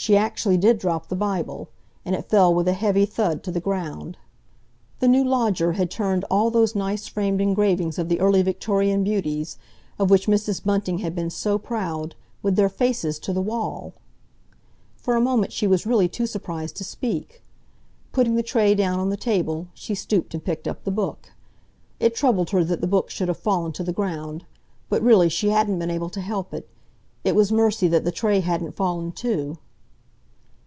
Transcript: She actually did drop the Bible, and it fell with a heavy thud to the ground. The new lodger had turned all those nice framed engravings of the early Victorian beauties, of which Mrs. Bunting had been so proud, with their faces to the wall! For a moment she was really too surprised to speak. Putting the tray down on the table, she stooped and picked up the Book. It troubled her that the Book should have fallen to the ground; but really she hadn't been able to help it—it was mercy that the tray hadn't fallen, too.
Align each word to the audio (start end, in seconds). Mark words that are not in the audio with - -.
She 0.00 0.16
actually 0.16 0.58
did 0.58 0.78
drop 0.78 1.08
the 1.08 1.16
Bible, 1.16 1.70
and 2.04 2.14
it 2.14 2.28
fell 2.30 2.54
with 2.54 2.68
a 2.68 2.72
heavy 2.72 3.04
thud 3.04 3.42
to 3.42 3.50
the 3.50 3.58
ground. 3.60 4.16
The 5.00 5.08
new 5.08 5.24
lodger 5.24 5.72
had 5.72 5.90
turned 5.90 6.22
all 6.30 6.50
those 6.52 6.76
nice 6.76 7.08
framed 7.08 7.40
engravings 7.40 7.98
of 7.98 8.08
the 8.08 8.20
early 8.20 8.40
Victorian 8.42 9.02
beauties, 9.02 9.58
of 9.98 10.08
which 10.08 10.28
Mrs. 10.28 10.62
Bunting 10.64 10.98
had 10.98 11.16
been 11.16 11.30
so 11.30 11.58
proud, 11.58 12.14
with 12.44 12.54
their 12.54 12.68
faces 12.68 13.18
to 13.18 13.32
the 13.32 13.42
wall! 13.42 13.92
For 14.96 15.16
a 15.16 15.20
moment 15.20 15.52
she 15.52 15.66
was 15.66 15.84
really 15.84 16.08
too 16.08 16.26
surprised 16.28 16.76
to 16.76 16.84
speak. 16.84 17.42
Putting 18.12 18.36
the 18.36 18.44
tray 18.44 18.76
down 18.76 19.00
on 19.00 19.10
the 19.10 19.16
table, 19.16 19.66
she 19.74 19.96
stooped 19.96 20.32
and 20.32 20.44
picked 20.44 20.68
up 20.68 20.84
the 20.84 20.92
Book. 20.92 21.32
It 21.98 22.14
troubled 22.14 22.50
her 22.50 22.62
that 22.62 22.80
the 22.80 22.86
Book 22.86 23.10
should 23.10 23.26
have 23.28 23.38
fallen 23.38 23.72
to 23.72 23.82
the 23.82 23.92
ground; 23.92 24.44
but 24.88 25.02
really 25.02 25.28
she 25.28 25.48
hadn't 25.50 25.80
been 25.80 25.90
able 25.90 26.08
to 26.10 26.20
help 26.20 26.54
it—it 26.54 27.34
was 27.34 27.50
mercy 27.50 27.88
that 27.88 28.04
the 28.04 28.12
tray 28.12 28.38
hadn't 28.38 28.76
fallen, 28.76 29.10
too. 29.10 29.58